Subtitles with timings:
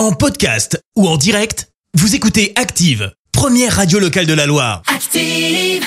[0.00, 4.80] En podcast ou en direct, vous écoutez Active, première radio locale de la Loire.
[4.86, 5.84] Active.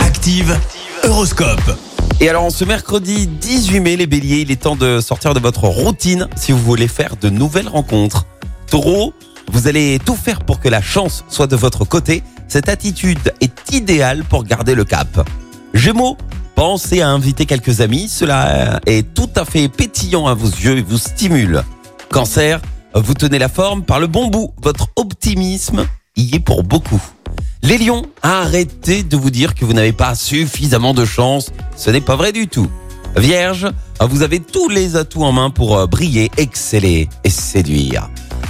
[0.00, 0.58] Active,
[1.04, 1.78] Horoscope.
[2.20, 5.40] Et alors, en ce mercredi 18 mai, les béliers, il est temps de sortir de
[5.40, 8.24] votre routine si vous voulez faire de nouvelles rencontres.
[8.70, 9.12] Taureau,
[9.52, 12.22] vous allez tout faire pour que la chance soit de votre côté.
[12.48, 15.28] Cette attitude est idéale pour garder le cap.
[15.74, 16.16] Gémeaux,
[16.54, 18.08] pensez à inviter quelques amis.
[18.08, 21.62] Cela est tout à fait pétillant à vos yeux et vous stimule.
[22.10, 22.62] Cancer,
[22.94, 24.52] vous tenez la forme par le bon bout.
[24.62, 25.86] Votre optimisme
[26.16, 27.02] y est pour beaucoup.
[27.62, 31.50] Les lions, arrêtez de vous dire que vous n'avez pas suffisamment de chance.
[31.76, 32.70] Ce n'est pas vrai du tout.
[33.16, 33.66] Vierge,
[34.00, 38.08] vous avez tous les atouts en main pour euh, briller, exceller et séduire.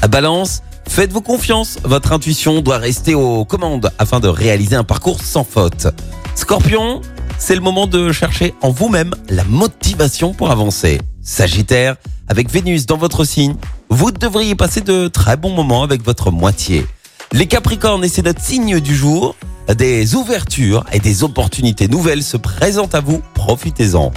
[0.08, 1.78] Balance, faites-vous confiance.
[1.84, 5.88] Votre intuition doit rester aux commandes afin de réaliser un parcours sans faute.
[6.34, 7.00] Scorpion,
[7.38, 11.00] c'est le moment de chercher en vous-même la motivation pour avancer.
[11.22, 11.96] Sagittaire,
[12.28, 13.56] avec Vénus dans votre signe,
[13.90, 16.86] vous devriez passer de très bons moments avec votre moitié.
[17.32, 19.34] Les Capricornes, et c'est notre signe du jour,
[19.76, 24.12] des ouvertures et des opportunités nouvelles se présentent à vous, profitez-en.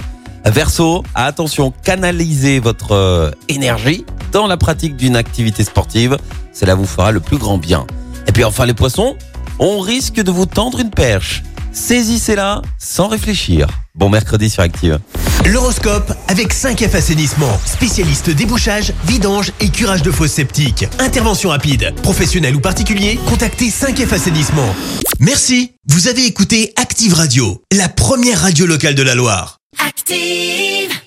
[0.46, 6.18] Verseau, attention, canalisez votre euh, énergie dans la pratique d'une activité sportive,
[6.52, 7.86] cela vous fera le plus grand bien.
[8.26, 9.16] Et puis enfin les poissons,
[9.58, 11.42] on risque de vous tendre une perche.
[11.72, 13.68] Saisissez-la sans réfléchir.
[13.94, 15.00] Bon mercredi sur Active.
[15.46, 20.86] L'horoscope avec 5F Assainissement, spécialiste débouchage, vidange et curage de fosses septiques.
[20.98, 24.74] Intervention rapide, professionnel ou particulier, contactez 5F Assainissement.
[25.20, 29.58] Merci, vous avez écouté Active Radio, la première radio locale de la Loire.
[29.86, 31.03] Active.